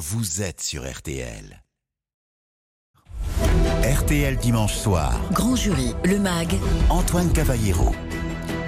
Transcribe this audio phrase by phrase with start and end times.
[0.00, 1.62] vous êtes sur RTL.
[3.84, 5.20] RTL dimanche soir.
[5.30, 6.54] Grand jury, le MAG.
[6.88, 7.92] Antoine Cavallero.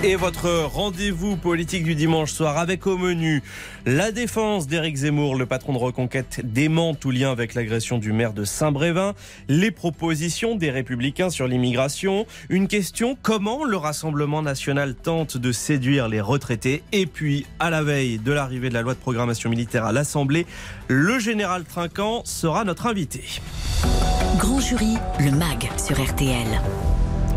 [0.04, 3.40] Et votre rendez-vous politique du dimanche soir avec au menu
[3.86, 8.32] la défense d'Éric Zemmour, le patron de Reconquête dément tout lien avec l'agression du maire
[8.32, 9.14] de Saint-Brévin,
[9.48, 16.08] les propositions des républicains sur l'immigration, une question comment le Rassemblement national tente de séduire
[16.08, 16.82] les retraités?
[16.90, 20.46] Et puis à la veille de l'arrivée de la loi de programmation militaire à l'Assemblée,
[20.88, 23.22] le général Trinquant sera notre invité.
[24.36, 26.60] Grand jury, le MAG sur RTL.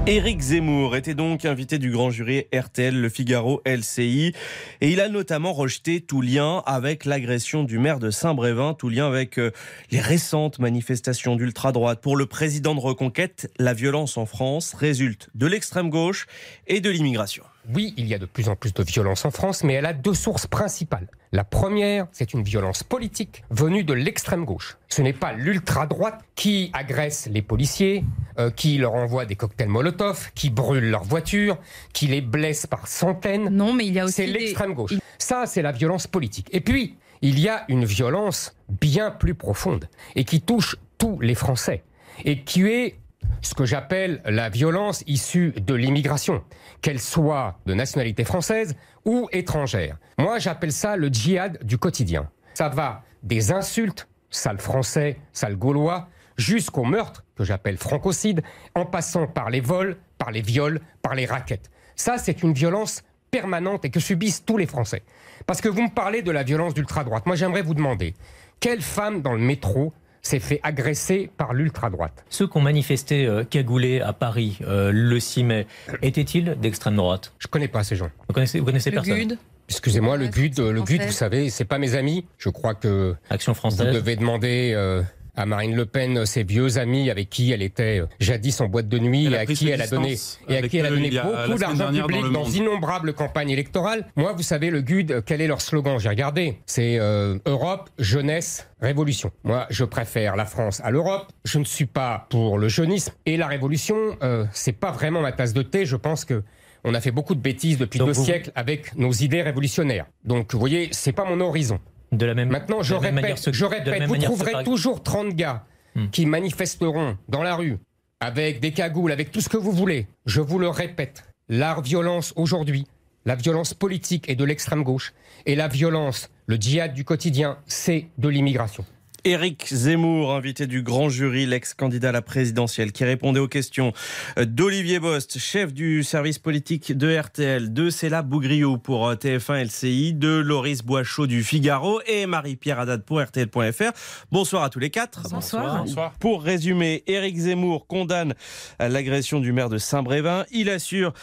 [0.08, 4.34] Éric Zemmour était donc invité du grand jury RTL Le Figaro LCI
[4.82, 9.08] et il a notamment rejeté tout lien avec l'agression du maire de Saint-Brévin, tout lien
[9.08, 9.50] avec euh,
[9.90, 12.02] les récentes manifestations d'ultra-droite.
[12.02, 16.28] Pour le président de Reconquête, la violence en France résulte de l'extrême gauche
[16.68, 17.44] et de l'immigration.
[17.74, 19.94] Oui, il y a de plus en plus de violence en France, mais elle a
[19.94, 21.08] deux sources principales.
[21.32, 24.78] La première, c'est une violence politique venue de l'extrême gauche.
[24.88, 28.04] Ce n'est pas l'ultra-droite qui agresse les policiers,
[28.40, 31.58] euh, qui leur envoie des cocktails Molotov, qui brûle leurs voitures,
[31.94, 33.50] qui les blesse par centaines.
[33.50, 34.94] Non, mais il y a aussi C'est l'extrême gauche.
[35.18, 36.48] Ça, c'est la violence politique.
[36.52, 41.36] Et puis, il y a une violence bien plus profonde et qui touche tous les
[41.36, 41.84] Français
[42.24, 42.96] et qui est
[43.42, 46.44] ce que j'appelle la violence issue de l'immigration,
[46.82, 49.98] qu'elle soit de nationalité française ou étrangère.
[50.18, 52.30] Moi, j'appelle ça le djihad du quotidien.
[52.54, 58.42] Ça va des insultes, sale français, sale gaulois, jusqu'au meurtre, que j'appelle francocide,
[58.76, 61.70] en passant par les vols, par les viols, par les raquettes.
[61.96, 65.04] Ça, c'est une violence permanente et que subissent tous les Français.
[65.46, 67.26] Parce que vous me parlez de la violence d'ultra-droite.
[67.26, 68.14] Moi, j'aimerais vous demander,
[68.60, 69.94] quelle femme dans le métro
[70.26, 75.20] s'est fait agresser par l'ultra-droite Ceux qui ont manifesté euh, cagoulés à Paris euh, le
[75.20, 75.68] 6 mai,
[76.02, 77.34] étaient-ils d'extrême droite?
[77.40, 78.10] Je connais pas ces gens.
[78.28, 79.18] Vous connaissez, vous connaissez Le personne?
[79.18, 79.38] GUD?
[79.70, 82.26] Excusez-moi, le GUD, c'est le GUD, vous savez, c'est pas mes amis.
[82.38, 85.02] Je crois que Action vous française devez demander euh,
[85.36, 88.88] à Marine Le Pen ses vieux amis avec qui elle était euh, jadis en boîte
[88.88, 90.16] de nuit et à qui elle a donné
[90.48, 92.50] et à qui elle a donné beaucoup d'argent dans public dans, Monde.
[92.52, 94.06] d'innombrables campagnes électorales.
[94.16, 96.00] Moi, vous savez, le GUD, quel est leur slogan?
[96.00, 96.60] J'ai regardé.
[96.66, 99.32] C'est euh, Europe, jeunesse, révolution.
[99.44, 101.32] Moi, je préfère la France à l'Europe.
[101.44, 103.96] Je ne suis pas pour le jeunisme et la révolution.
[104.24, 105.86] Euh, c'est pas vraiment ma tasse de thé.
[105.86, 106.44] Je pense que
[106.84, 110.06] on a fait beaucoup de bêtises depuis Donc deux vous- siècles avec nos idées révolutionnaires.
[110.24, 111.80] Donc, vous voyez, c'est pas mon horizon.
[112.12, 115.04] De la même Maintenant, je manière répète, ce- je répète, vous manière trouverez par- toujours
[115.04, 116.10] 30 gars Hmm.
[116.10, 117.78] qui manifesteront dans la rue
[118.20, 120.08] avec des cagoules, avec tout ce que vous voulez.
[120.26, 122.86] Je vous le répète, la violence aujourd'hui,
[123.26, 125.14] la violence politique est de l'extrême gauche
[125.46, 128.86] et la violence, le djihad du quotidien, c'est de l'immigration.
[129.28, 133.92] Éric Zemmour, invité du grand jury, l'ex-candidat à la présidentielle, qui répondait aux questions
[134.38, 140.14] d'Olivier Bost, chef du service politique de RTL, de Céla Bougriou pour euh, TF1 LCI,
[140.14, 143.94] de Loris Boischaud du Figaro et Marie-Pierre Haddad pour RTL.fr.
[144.32, 145.24] Bonsoir à tous les quatre.
[145.28, 145.80] Bonsoir.
[145.80, 146.14] Bonsoir.
[146.20, 148.36] Pour résumer, Éric Zemmour condamne
[148.80, 150.46] l'agression du maire de Saint-Brévin.
[150.52, 151.14] Il assure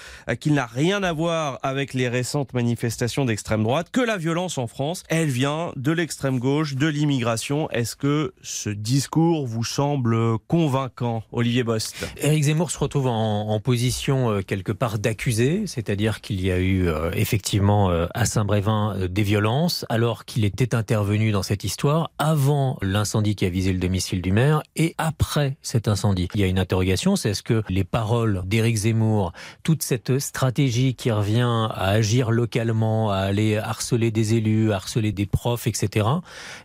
[0.41, 4.67] qu'il n'a rien à voir avec les récentes manifestations d'extrême droite, que la violence en
[4.67, 7.71] France, elle vient de l'extrême gauche, de l'immigration.
[7.71, 12.07] Est-ce que ce discours vous semble convaincant, Olivier Bost?
[12.17, 16.59] Éric Zemmour se retrouve en, en position euh, quelque part d'accusé, c'est-à-dire qu'il y a
[16.59, 21.65] eu euh, effectivement euh, à Saint-Brévin euh, des violences, alors qu'il était intervenu dans cette
[21.65, 26.29] histoire avant l'incendie qui a visé le domicile du maire et après cet incendie.
[26.35, 29.33] Il y a une interrogation, c'est est-ce que les paroles d'Éric Zemmour,
[29.63, 35.27] toute cette stratégie qui revient à agir localement, à aller harceler des élus, harceler des
[35.27, 36.07] profs, etc.,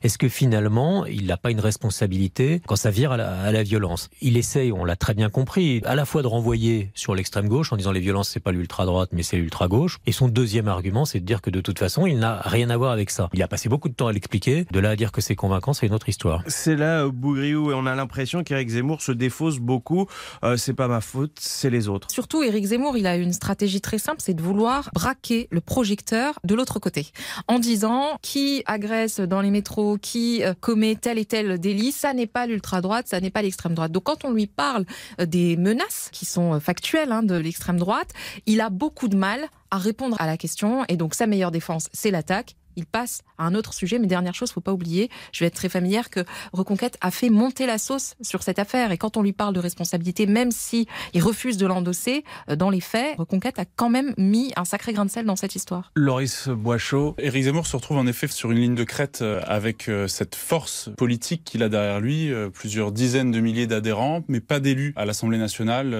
[0.04, 3.64] est-ce que finalement, il n'a pas une responsabilité quand ça vire à la, à la
[3.64, 7.48] violence Il essaye, on l'a très bien compris, à la fois de renvoyer sur l'extrême
[7.48, 10.00] gauche en disant les violences, c'est pas l'ultra-droite, mais c'est l'ultra-gauche.
[10.06, 12.78] Et son deuxième argument, c'est de dire que de toute façon, il n'a rien à
[12.78, 13.30] voir avec ça.
[13.34, 14.66] Il a passé beaucoup de temps à l'expliquer.
[14.72, 16.44] De là à dire que c'est convaincant, c'est une autre histoire.
[16.48, 20.08] C'est là, euh, Bougriou, et on a l'impression qu'Éric Zemmour se défausse beaucoup.
[20.44, 22.12] Euh, c'est pas ma faute, c'est les autres.
[22.12, 26.40] Surtout, Éric Zemmour, il a une stratégie très simple, c'est de vouloir braquer le projecteur
[26.44, 27.08] de l'autre côté.
[27.48, 32.14] En disant qui agresse dans les métros, qui euh, commet tel et tel délit, ça
[32.14, 33.92] n'est pas l'ultra-droite, ça n'est pas l'extrême droite.
[33.92, 34.86] Donc quand on lui parle
[35.20, 38.14] euh, des menaces qui sont euh, factuelles hein, de l'extrême droite,
[38.46, 40.86] il a beaucoup de mal à répondre à la question.
[40.90, 42.56] Et donc sa meilleure défense, c'est l'attaque.
[42.78, 45.56] Il passe à un autre sujet, mais dernière chose, faut pas oublier, je vais être
[45.56, 46.22] très familière que
[46.54, 48.92] Reconquête a fait monter la sauce sur cette affaire.
[48.92, 52.70] Et quand on lui parle de responsabilité, même si il refuse de l'endosser, euh, dans
[52.70, 55.92] les faits, Reconquête a quand même mis un sacré grain de sel dans cette histoire.
[55.96, 57.16] Loris Boischaud.
[57.18, 60.36] Éric Zemmour se retrouve en effet sur une ligne de crête euh, avec euh, cette
[60.36, 65.06] force politique qu'il a derrière lui, plusieurs dizaines de milliers d'adhérents, mais pas d'élus à
[65.06, 65.96] l'Assemblée nationale.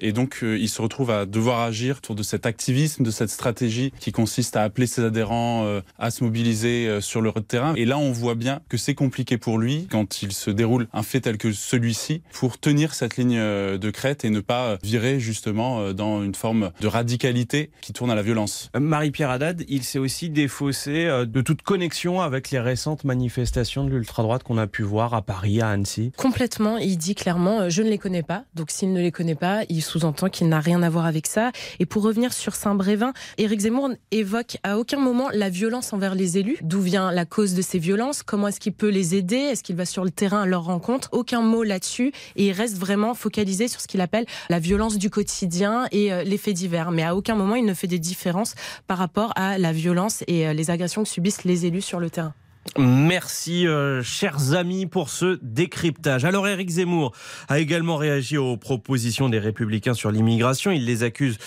[0.00, 3.92] Et donc, il se retrouve à devoir agir autour de cet activisme, de cette stratégie
[3.98, 7.74] qui consiste à appeler ses adhérents à se se mobiliser euh, sur le terrain.
[7.76, 11.02] Et là, on voit bien que c'est compliqué pour lui quand il se déroule un
[11.02, 15.18] fait tel que celui-ci pour tenir cette ligne euh, de crête et ne pas virer
[15.18, 18.70] justement dans une forme de radicalité qui tourne à la violence.
[18.78, 24.42] Marie-Pierre Haddad, il s'est aussi défaussé de toute connexion avec les récentes manifestations de l'ultra-droite
[24.42, 26.12] qu'on a pu voir à Paris, à Annecy.
[26.16, 26.76] Complètement.
[26.78, 28.44] Il dit clairement, je ne les connais pas.
[28.54, 31.52] Donc s'il ne les connaît pas, il sous-entend qu'il n'a rien à voir avec ça.
[31.78, 36.38] Et pour revenir sur Saint-Brévin, Éric Zemmour évoque à aucun moment la violence envers les
[36.38, 36.58] élus?
[36.62, 38.22] D'où vient la cause de ces violences?
[38.22, 39.36] Comment est-ce qu'il peut les aider?
[39.36, 41.08] Est-ce qu'il va sur le terrain à leur rencontre?
[41.12, 42.12] Aucun mot là-dessus.
[42.36, 46.22] Et il reste vraiment focalisé sur ce qu'il appelle la violence du quotidien et euh,
[46.22, 46.90] les faits divers.
[46.90, 48.54] Mais à aucun moment, il ne fait des différences
[48.86, 52.10] par rapport à la violence et euh, les agressions que subissent les élus sur le
[52.10, 52.34] terrain.
[52.78, 56.24] Merci, euh, chers amis, pour ce décryptage.
[56.24, 57.12] Alors, Éric Zemmour
[57.48, 60.70] a également réagi aux propositions des Républicains sur l'immigration.
[60.70, 61.38] Il les accuse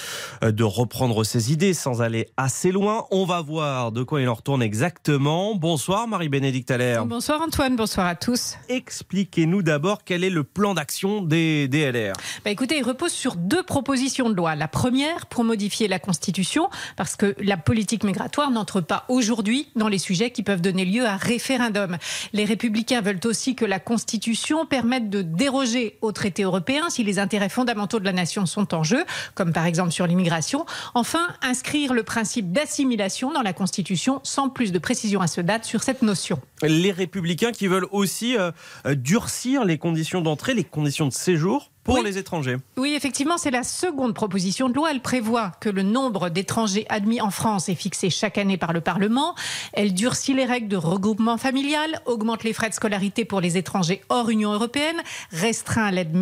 [0.44, 3.06] euh, de reprendre ses idées sans aller assez loin.
[3.12, 5.56] On va voir de quoi il en retourne exactement.
[5.56, 7.06] Bonsoir, Marie-Bénédicte Allaire.
[7.06, 7.76] Bonsoir, Antoine.
[7.76, 8.56] Bonsoir à tous.
[8.68, 12.14] Expliquez-nous d'abord quel est le plan d'action des DLR.
[12.44, 14.56] Bah écoutez, il repose sur deux propositions de loi.
[14.56, 19.88] La première, pour modifier la Constitution, parce que la politique migratoire n'entre pas aujourd'hui dans
[19.88, 21.98] les sujets qui peuvent donner lieu à référendum.
[22.34, 27.20] Les républicains veulent aussi que la Constitution permette de déroger aux traités européens si les
[27.20, 29.04] intérêts fondamentaux de la nation sont en jeu,
[29.36, 30.66] comme par exemple sur l'immigration.
[30.94, 35.66] Enfin, inscrire le principe d'assimilation dans la Constitution sans plus de précision à ce date
[35.66, 36.40] sur cette notion.
[36.62, 38.52] Les républicains qui veulent aussi euh,
[38.96, 42.58] durcir les conditions d'entrée, les conditions de séjour pour les étrangers.
[42.78, 44.92] Oui, effectivement, c'est la seconde proposition de loi.
[44.92, 48.82] Elle prévoit que le nombre d'étrangers admis en France est fixé chaque année par le
[48.82, 49.36] Parlement.
[49.74, 54.02] Elle durcit les règles de regroupement familial, augmente les frais de scolarité pour les étrangers
[54.10, 55.02] hors Union européenne,
[55.32, 56.14] restreint l'aide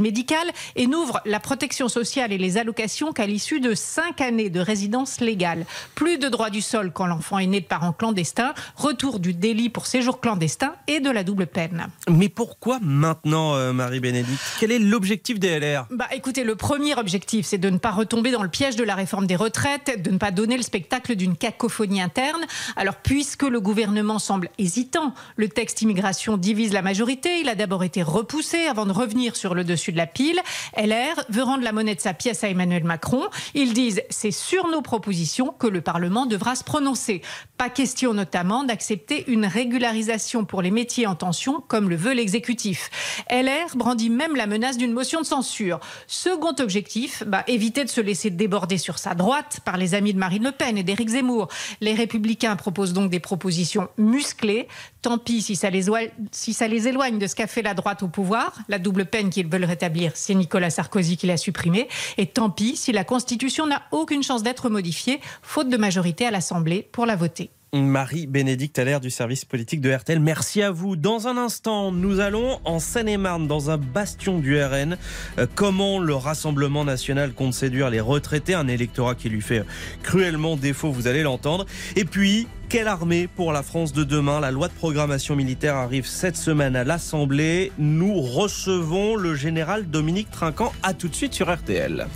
[0.00, 4.60] médicale et n'ouvre la protection sociale et les allocations qu'à l'issue de cinq années de
[4.60, 5.66] résidence légale.
[5.94, 9.68] Plus de droit du sol quand l'enfant est né de parents clandestins, retour du délit
[9.68, 11.86] pour séjour clandestin et de la double peine.
[12.08, 14.40] Mais pourquoi maintenant, euh, Marie-Bénédicte?
[14.62, 18.42] Est l'objectif des LR Bah écoutez, le premier objectif, c'est de ne pas retomber dans
[18.42, 22.00] le piège de la réforme des retraites, de ne pas donner le spectacle d'une cacophonie
[22.00, 22.44] interne.
[22.76, 27.84] Alors puisque le gouvernement semble hésitant, le texte immigration divise la majorité, il a d'abord
[27.84, 30.40] été repoussé avant de revenir sur le dessus de la pile.
[30.76, 33.24] LR veut rendre la monnaie de sa pièce à Emmanuel Macron.
[33.54, 37.22] Ils disent c'est sur nos propositions que le Parlement devra se prononcer.
[37.58, 42.90] Pas question notamment d'accepter une régularisation pour les métiers en tension comme le veut l'exécutif.
[43.30, 45.80] LR brandit même la menace d'une motion de censure.
[46.06, 50.18] Second objectif, bah, éviter de se laisser déborder sur sa droite par les amis de
[50.18, 51.48] Marine Le Pen et d'Éric Zemmour.
[51.80, 54.68] Les républicains proposent donc des propositions musclées.
[55.02, 55.86] Tant pis si ça, les,
[56.30, 58.58] si ça les éloigne de ce qu'a fait la droite au pouvoir.
[58.68, 61.88] La double peine qu'ils veulent rétablir, c'est Nicolas Sarkozy qui l'a supprimée.
[62.18, 66.30] Et tant pis si la Constitution n'a aucune chance d'être modifiée, faute de majorité à
[66.30, 67.50] l'Assemblée pour la voter.
[67.72, 70.20] Marie-Bénédicte Allaire du service politique de RTL.
[70.20, 70.96] Merci à vous.
[70.96, 74.96] Dans un instant, nous allons en Seine-et-Marne, dans un bastion du RN.
[75.38, 79.64] Euh, comment le Rassemblement national compte séduire les retraités, un électorat qui lui fait
[80.02, 81.66] cruellement défaut, vous allez l'entendre.
[81.96, 84.40] Et puis, quelle armée pour la France de demain?
[84.40, 87.72] La loi de programmation militaire arrive cette semaine à l'Assemblée.
[87.78, 90.72] Nous recevons le général Dominique Trinquant.
[90.82, 92.06] À tout de suite sur RTL.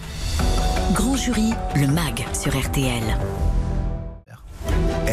[0.92, 3.02] Grand jury, le MAG sur RTL.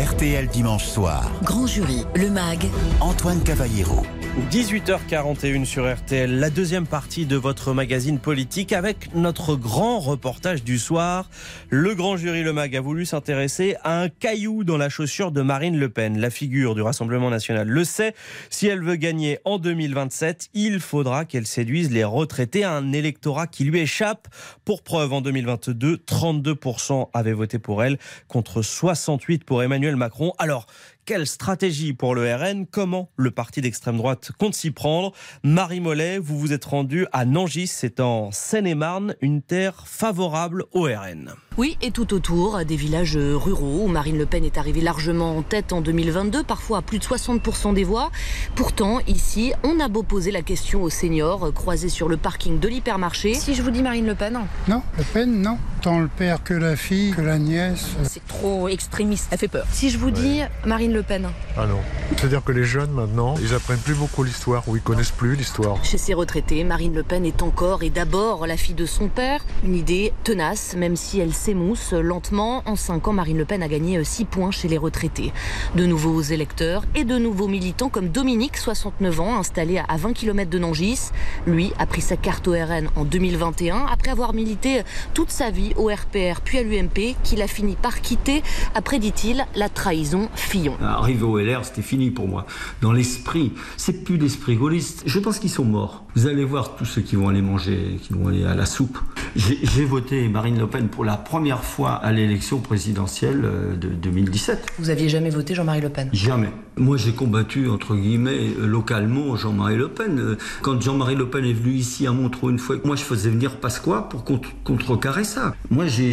[0.01, 1.29] RTL dimanche soir.
[1.43, 2.67] Grand jury, le MAG.
[3.01, 4.20] Antoine Cavallero.
[4.39, 10.79] 18h41 sur RTL, la deuxième partie de votre magazine politique avec notre grand reportage du
[10.79, 11.29] soir.
[11.69, 15.41] Le grand jury Le Mag a voulu s'intéresser à un caillou dans la chaussure de
[15.41, 16.17] Marine Le Pen.
[16.17, 18.15] La figure du Rassemblement national le sait.
[18.49, 23.47] Si elle veut gagner en 2027, il faudra qu'elle séduise les retraités à un électorat
[23.47, 24.29] qui lui échappe.
[24.63, 30.31] Pour preuve, en 2022, 32% avaient voté pour elle contre 68 pour Emmanuel Macron.
[30.37, 30.67] Alors,
[31.05, 35.11] quelle stratégie pour le RN Comment le parti d'extrême droite compte s'y prendre?
[35.43, 40.83] Marie Mollet, vous vous êtes rendu à Nangis, c'est en Seine-et-Marne, une terre favorable au
[40.83, 41.33] RN.
[41.57, 45.41] Oui, et tout autour, des villages ruraux où Marine Le Pen est arrivée largement en
[45.41, 48.09] tête en 2022, parfois à plus de 60% des voix.
[48.55, 52.67] Pourtant, ici, on a beau poser la question aux seniors croisés sur le parking de
[52.69, 53.33] l'hypermarché.
[53.33, 54.47] Si je vous dis Marine Le Pen, non.
[54.67, 55.57] Non, Le Pen, non.
[55.81, 57.87] Tant le père que la fille, que la nièce.
[58.03, 59.65] C'est trop extrémiste, elle fait peur.
[59.71, 61.29] Si je vous dis Marine Le Pen.
[61.57, 61.79] Ah non.
[62.17, 65.83] C'est-à-dire que les jeunes maintenant, ils apprennent plus beaucoup l'histoire ou ils connaissent plus l'histoire.
[65.83, 69.45] Chez ces retraités, Marine Le Pen est encore et d'abord la fille de son père.
[69.63, 72.63] Une idée tenace, même si elle s'émousse lentement.
[72.65, 75.33] En 5 ans, Marine Le Pen a gagné 6 points chez les retraités.
[75.75, 80.49] De nouveaux électeurs et de nouveaux militants comme Dominique, 69 ans, installé à 20 km
[80.49, 81.09] de Nangis.
[81.45, 84.83] Lui a pris sa carte au RN en 2021 après avoir milité
[85.13, 88.41] toute sa vie au RPR, puis à l'UMP, qu'il a fini par quitter
[88.75, 90.75] après, dit-il, la trahison Fillon.
[90.81, 92.45] Arrivé au LR, c'était fini pour moi.
[92.81, 95.03] Dans l'esprit, c'est plus l'esprit gaulliste.
[95.05, 96.03] Je pense qu'ils sont morts.
[96.15, 98.97] Vous allez voir tous ceux qui vont aller manger, qui vont aller à la soupe.
[99.37, 104.73] J'ai voté Marine Le Pen pour la première fois à l'élection présidentielle euh, de 2017.
[104.77, 106.09] Vous aviez jamais voté Jean-Marie Le Pen?
[106.11, 106.49] Jamais.
[106.75, 110.19] Moi, j'ai combattu, entre guillemets, euh, localement Jean-Marie Le Pen.
[110.19, 113.29] Euh, Quand Jean-Marie Le Pen est venu ici à Montreux une fois, moi, je faisais
[113.29, 115.55] venir Pasqua pour contre- contrecarrer ça.
[115.69, 116.11] Moi, j'ai-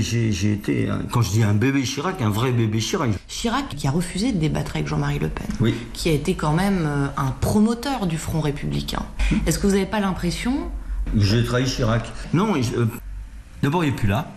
[0.52, 3.10] été, quand je dis un bébé Chirac, un vrai bébé Chirac.
[3.26, 5.74] Chirac qui a refusé de débattre avec Jean-Marie Le Pen, Oui.
[5.92, 9.02] qui a été quand même un promoteur du Front républicain.
[9.46, 10.70] Est-ce que vous n'avez pas l'impression
[11.16, 12.10] J'ai trahi Chirac.
[12.32, 12.86] Non, euh,
[13.62, 14.30] d'abord, il n'est plus là.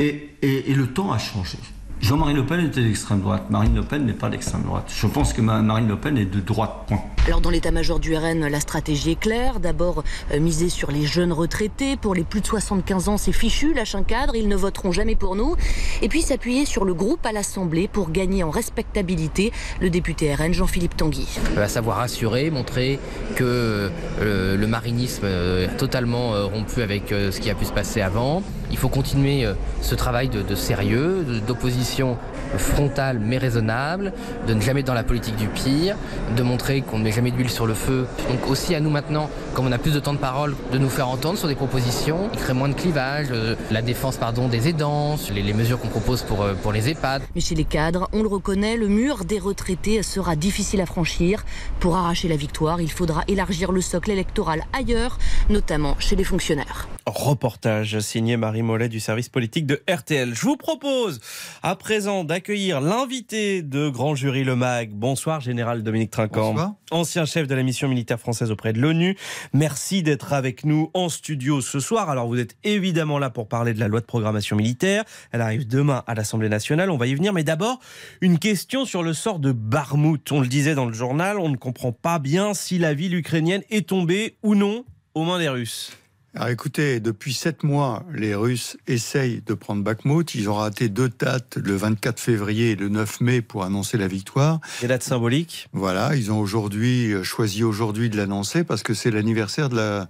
[0.00, 1.58] Et le temps a changé.
[2.04, 3.44] Jean-Marie Le Pen était d'extrême droite.
[3.48, 4.92] Marine Le Pen n'est pas d'extrême droite.
[4.94, 7.00] Je pense que ma- Marine Le Pen est de droite, point.
[7.26, 9.58] Alors dans l'état-major du RN, la stratégie est claire.
[9.58, 11.96] D'abord, euh, miser sur les jeunes retraités.
[11.96, 15.14] Pour les plus de 75 ans, c'est fichu, lâche un cadre, ils ne voteront jamais
[15.16, 15.56] pour nous.
[16.02, 20.52] Et puis s'appuyer sur le groupe à l'Assemblée pour gagner en respectabilité le député RN
[20.52, 21.26] Jean-Philippe Tanguy.
[21.56, 22.98] à savoir rassurer, montrer
[23.34, 27.72] que euh, le marinisme est totalement euh, rompu avec euh, ce qui a pu se
[27.72, 28.42] passer avant.
[28.74, 32.18] Il faut continuer euh, ce travail de, sérieux, d'opposition
[32.58, 34.12] frontale mais raisonnable,
[34.48, 35.94] de ne jamais être dans la politique du pire,
[36.36, 38.08] de montrer qu'on ne met jamais d'huile sur le feu.
[38.28, 40.88] Donc aussi à nous maintenant, comme on a plus de temps de parole, de nous
[40.88, 44.66] faire entendre sur des propositions qui créent moins de clivage, euh, la défense pardon des
[44.66, 47.22] aidants, les, les mesures qu'on propose pour, euh, pour les EHPAD.
[47.36, 51.44] Mais chez les cadres, on le reconnaît, le mur des retraités sera difficile à franchir.
[51.78, 55.16] Pour arracher la victoire, il faudra élargir le socle électoral ailleurs,
[55.48, 56.88] notamment chez les fonctionnaires.
[57.06, 60.34] Reportage signé Marie Mollet du service politique de RTL.
[60.34, 61.20] Je vous propose
[61.62, 64.90] à présent d'accueillir l'invité de Grand Jury Le Mag.
[64.90, 66.52] Bonsoir, Général Dominique Trinquant.
[66.52, 66.74] Bonsoir.
[66.90, 69.18] Ancien chef de la mission militaire française auprès de l'ONU.
[69.52, 72.08] Merci d'être avec nous en studio ce soir.
[72.08, 75.04] Alors, vous êtes évidemment là pour parler de la loi de programmation militaire.
[75.30, 76.90] Elle arrive demain à l'Assemblée nationale.
[76.90, 77.34] On va y venir.
[77.34, 77.80] Mais d'abord,
[78.22, 80.32] une question sur le sort de Barmout.
[80.32, 83.62] On le disait dans le journal, on ne comprend pas bien si la ville ukrainienne
[83.68, 85.92] est tombée ou non aux mains des Russes.
[86.36, 90.34] Alors écoutez, depuis sept mois, les Russes essayent de prendre Bakhmut.
[90.34, 94.08] Ils ont raté deux dates, le 24 février et le 9 mai, pour annoncer la
[94.08, 94.58] victoire.
[94.80, 95.68] Des dates symboliques.
[95.72, 100.08] Voilà, ils ont aujourd'hui euh, choisi aujourd'hui de l'annoncer parce que c'est l'anniversaire de la,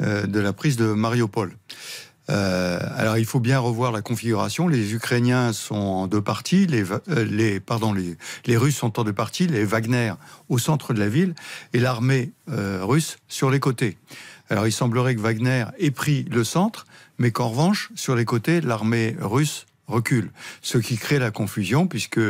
[0.00, 1.52] euh, de la prise de Mariupol.
[2.28, 4.68] Euh, alors il faut bien revoir la configuration.
[4.68, 8.16] Les Ukrainiens sont en deux parties, les, euh, les, pardon, les,
[8.46, 10.12] les Russes sont en deux parties, les Wagner
[10.48, 11.34] au centre de la ville
[11.72, 13.96] et l'armée euh, russe sur les côtés.
[14.50, 16.86] Alors il semblerait que Wagner ait pris le centre,
[17.18, 20.30] mais qu'en revanche, sur les côtés, l'armée russe recule.
[20.62, 22.20] Ce qui crée la confusion, puisque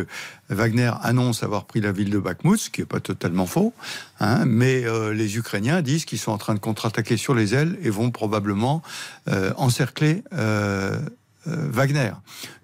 [0.51, 3.73] Wagner annonce avoir pris la ville de Bakhmut, ce qui n'est pas totalement faux,
[4.21, 7.79] hein, mais euh, les Ukrainiens disent qu'ils sont en train de contre-attaquer sur les ailes
[7.83, 8.83] et vont probablement
[9.29, 10.99] euh, encercler euh,
[11.47, 12.13] Wagner.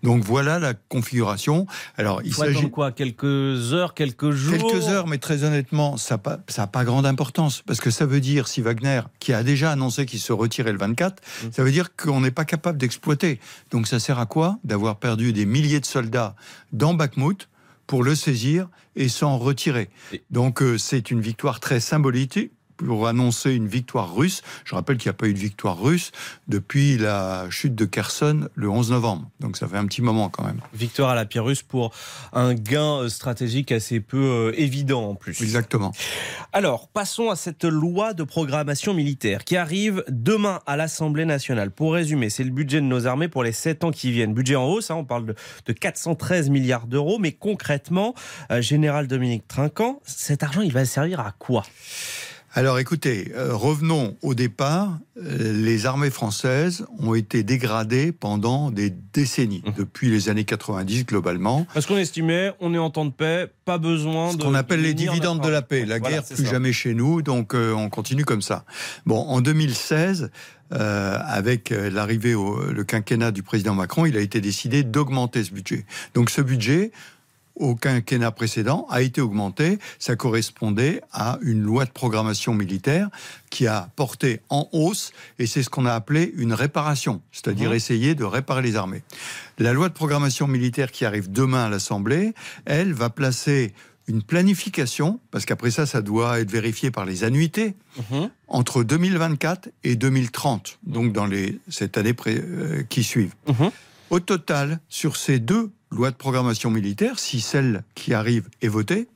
[0.03, 1.67] Donc voilà la configuration.
[1.97, 2.93] Alors il s'agit quoi?
[2.93, 4.71] Quelques heures, quelques jours?
[4.71, 7.63] Quelques heures, mais très honnêtement, ça n'a pas, ça a pas grande importance.
[7.67, 10.79] Parce que ça veut dire, si Wagner, qui a déjà annoncé qu'il se retirait le
[10.79, 13.41] 24, ça veut dire qu'on n'est pas capable d'exploiter.
[13.71, 14.59] Donc ça sert à quoi?
[14.65, 16.35] D'avoir perdu des milliers de soldats
[16.73, 17.49] dans Bakhmut
[17.87, 19.91] pour le saisir et s'en retirer.
[20.31, 22.39] Donc euh, c'est une victoire très symbolique
[22.87, 24.43] pour annoncer une victoire russe.
[24.65, 26.13] Je rappelle qu'il n'y a pas eu de victoire russe
[26.49, 29.31] depuis la chute de Kherson le 11 novembre.
[29.41, 30.61] Donc ça fait un petit moment quand même.
[30.75, 31.93] Victoire à la Pyrrhus pour
[32.33, 35.43] un gain euh, stratégique assez peu euh, évident en plus.
[35.43, 35.93] Exactement.
[36.53, 41.71] Alors, passons à cette loi de programmation militaire qui arrive demain à l'Assemblée nationale.
[41.71, 44.35] Pour résumer, c'est le budget de nos armées pour les 7 ans qui viennent.
[44.35, 45.35] Budget en hausse, hein, on parle de,
[45.67, 48.15] de 413 milliards d'euros, mais concrètement,
[48.51, 51.63] euh, Général Dominique Trinquant, cet argent, il va servir à quoi?
[52.55, 54.99] Alors écoutez, euh, revenons au départ.
[55.17, 61.67] Euh, les armées françaises ont été dégradées pendant des décennies, depuis les années 90 globalement.
[61.73, 64.43] Parce qu'on estimait, on est en temps de paix, pas besoin Ce de.
[64.43, 65.87] qu'on appelle les dividendes de la paix.
[65.87, 66.51] La Voilà, guerre plus ça.
[66.51, 68.67] jamais chez nous, donc euh, on continue comme ça.
[69.07, 70.31] Bon, en 2016,
[70.75, 75.53] euh, avec l'arrivée au le quinquennat du président Macron, il a été décidé d'augmenter ce
[75.53, 75.87] budget.
[76.13, 76.93] Donc ce budget,
[77.55, 79.79] au quinquennat précédent, a été augmenté.
[79.99, 83.09] Ça correspondait à une loi de programmation militaire
[83.51, 87.77] qui a porté en hausse, et c'est ce qu'on a appelé une réparation, c'est-à-dire Mhm.
[87.77, 89.03] essayer de réparer les armées.
[89.59, 92.33] La loi de programmation militaire qui arrive demain à l'Assemblée,
[92.65, 93.75] elle va placer
[94.09, 97.75] une planification, parce qu'après ça, ça doit être vérifié par les annuités,
[98.49, 103.35] entre 2024 et 2030, donc dans les, cette année pré- euh, qui suivent.
[104.11, 109.09] Au total, sur ces deux lois de programmation militaire, si celle qui arrive est votée,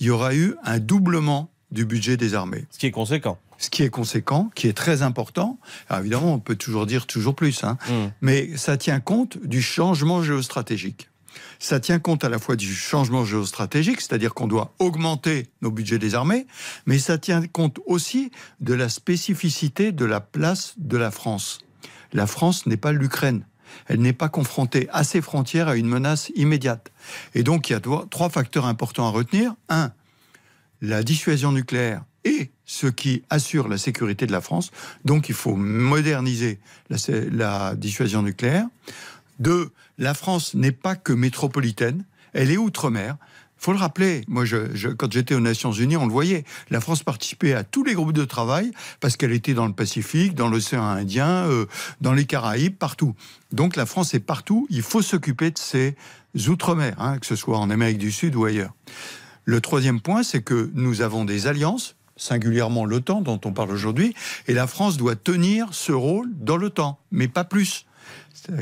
[0.00, 2.66] il y aura eu un doublement du budget des armées.
[2.70, 3.38] Ce qui est conséquent.
[3.56, 5.58] Ce qui est conséquent, qui est très important.
[5.88, 8.08] Alors évidemment, on peut toujours dire toujours plus, hein, Hmm.
[8.20, 11.08] mais ça tient compte du changement géostratégique.
[11.58, 15.98] Ça tient compte à la fois du changement géostratégique, c'est-à-dire qu'on doit augmenter nos budgets
[16.00, 16.46] des armées,
[16.84, 21.60] mais ça tient compte aussi de la spécificité de la place de la France.
[22.12, 23.46] La France n'est pas l'Ukraine.
[23.86, 26.90] Elle n'est pas confrontée à ses frontières à une menace immédiate.
[27.34, 29.54] Et donc, il y a trois- facteurs importants à retenir.
[29.68, 29.92] Un,
[30.80, 34.70] la dissuasion nucléaire et ce qui assure la sécurité de la France.
[35.04, 36.96] Donc il faut moderniser la,
[37.30, 38.66] la dissuasion nucléaire.
[39.38, 43.16] Deux, la France n'est pas que métropolitaine, elle est outre-mer.
[43.64, 46.80] Faut le rappeler, moi je, je- quand j'étais aux Nations Unies, on le voyait, la
[46.80, 50.48] France participait à tous les groupes de travail parce qu'elle était dans le Pacifique, dans
[50.48, 51.66] l'océan Indien, euh,
[52.00, 53.14] dans les Caraïbes, partout.
[53.52, 55.94] Donc la France est partout, il faut s'occuper de ces
[56.48, 58.72] outre-mer, hein, que ce soit en Amérique du Sud ou ailleurs.
[59.44, 64.14] Le troisième point, c'est que nous avons des alliances, singulièrement l'OTAN dont on parle aujourd'hui,
[64.48, 67.86] et la France doit tenir ce rôle dans l'OTAN, mais pas plus.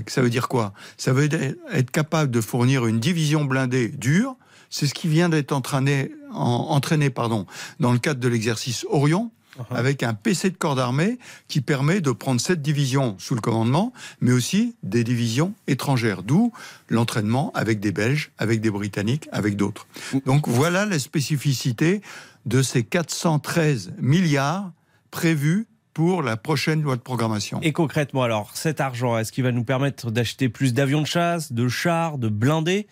[0.09, 0.75] Ça veut dire quoi?
[0.99, 1.28] Ça veut
[1.73, 4.37] être capable de fournir une division blindée dure.
[4.71, 7.47] C'est ce qui vient d'être entraîné, en- entraîné pardon,
[7.81, 9.31] dans le cadre de l'exercice Orion,
[9.71, 13.93] avec un PC de corps d'armée qui permet de prendre cette division sous le commandement,
[14.21, 16.53] mais aussi des divisions étrangères, d'où
[16.89, 19.87] l'entraînement avec des Belges, avec des Britanniques, avec d'autres.
[20.25, 22.00] Donc voilà la spécificité
[22.47, 24.73] de ces 413 milliards
[25.11, 27.59] prévus pour la prochaine loi de programmation.
[27.62, 31.53] Et concrètement, alors, cet argent, est-ce qu'il va nous permettre d'acheter plus d'avions de chasse,
[31.53, 32.87] de chars, de blindés?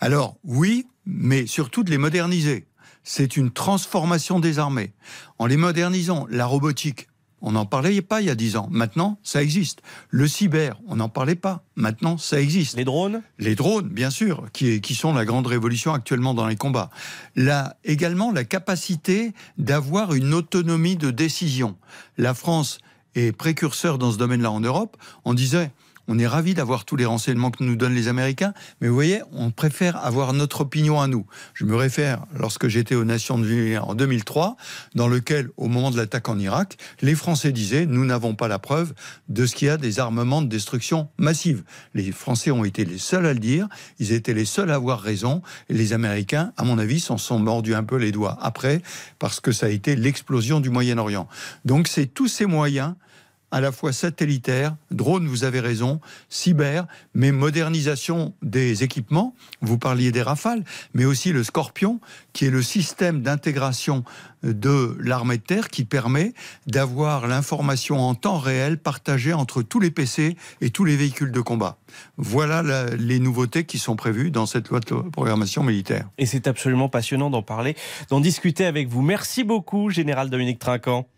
[0.00, 2.66] Alors oui, mais surtout de les moderniser.
[3.02, 4.92] C'est une transformation des armées.
[5.38, 7.08] En les modernisant, la robotique,
[7.40, 8.68] on n'en parlait pas il y a dix ans.
[8.70, 9.80] Maintenant, ça existe.
[10.10, 11.64] Le cyber, on n'en parlait pas.
[11.76, 12.76] Maintenant, ça existe.
[12.76, 16.56] Les drones Les drones, bien sûr, qui, qui sont la grande révolution actuellement dans les
[16.56, 16.90] combats.
[17.36, 21.76] Là, également, la capacité d'avoir une autonomie de décision.
[22.16, 22.78] La France
[23.14, 24.96] est précurseur dans ce domaine-là en Europe.
[25.24, 25.70] On disait,
[26.08, 29.20] on est ravi d'avoir tous les renseignements que nous donnent les Américains, mais vous voyez,
[29.32, 31.26] on préfère avoir notre opinion à nous.
[31.54, 34.56] Je me réfère, lorsque j'étais aux Nations Unies en 2003,
[34.94, 38.58] dans lequel, au moment de l'attaque en Irak, les Français disaient, nous n'avons pas la
[38.58, 38.94] preuve
[39.28, 41.62] de ce qu'il y a des armements de destruction massive.
[41.94, 43.68] Les Français ont été les seuls à le dire,
[43.98, 47.38] ils étaient les seuls à avoir raison, et les Américains, à mon avis, s'en sont
[47.38, 48.80] mordus un peu les doigts après,
[49.18, 51.28] parce que ça a été l'explosion du Moyen-Orient.
[51.66, 52.94] Donc c'est tous ces moyens
[53.50, 59.34] à la fois satellitaire, drone, vous avez raison, cyber, mais modernisation des équipements.
[59.62, 62.00] Vous parliez des Rafales, mais aussi le Scorpion,
[62.32, 64.04] qui est le système d'intégration
[64.42, 66.32] de l'armée de terre qui permet
[66.66, 71.40] d'avoir l'information en temps réel partagée entre tous les PC et tous les véhicules de
[71.40, 71.78] combat.
[72.16, 72.62] Voilà
[72.96, 76.08] les nouveautés qui sont prévues dans cette loi de programmation militaire.
[76.18, 77.76] Et c'est absolument passionnant d'en parler,
[78.10, 79.02] d'en discuter avec vous.
[79.02, 81.08] Merci beaucoup, Général Dominique Trinquant.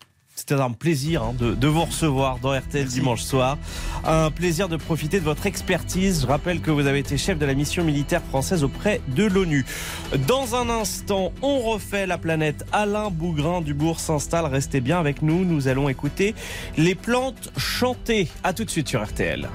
[0.41, 3.59] C'était un plaisir hein, de, de vous recevoir dans RTL dimanche soir.
[4.07, 6.23] Un plaisir de profiter de votre expertise.
[6.23, 9.67] Je rappelle que vous avez été chef de la mission militaire française auprès de l'ONU.
[10.27, 12.65] Dans un instant, on refait la planète.
[12.73, 14.47] Alain Bougrain du Bourg s'installe.
[14.47, 15.45] Restez bien avec nous.
[15.45, 16.35] Nous allons écouter
[16.79, 18.29] les plantes chanter.
[18.43, 19.47] À tout de suite sur RTL.